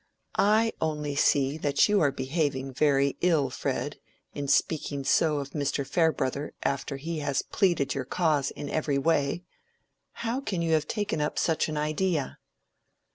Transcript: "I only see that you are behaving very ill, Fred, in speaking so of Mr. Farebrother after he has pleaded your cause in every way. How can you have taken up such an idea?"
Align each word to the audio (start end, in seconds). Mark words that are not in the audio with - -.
"I 0.35 0.73
only 0.81 1.15
see 1.15 1.59
that 1.59 1.87
you 1.87 2.01
are 2.01 2.11
behaving 2.11 2.73
very 2.73 3.17
ill, 3.21 3.51
Fred, 3.51 3.99
in 4.33 4.47
speaking 4.47 5.03
so 5.03 5.37
of 5.37 5.51
Mr. 5.51 5.85
Farebrother 5.85 6.55
after 6.63 6.97
he 6.97 7.19
has 7.19 7.43
pleaded 7.43 7.93
your 7.93 8.05
cause 8.05 8.49
in 8.49 8.67
every 8.67 8.97
way. 8.97 9.43
How 10.25 10.39
can 10.41 10.63
you 10.63 10.73
have 10.73 10.87
taken 10.87 11.21
up 11.21 11.37
such 11.37 11.69
an 11.69 11.77
idea?" 11.77 12.39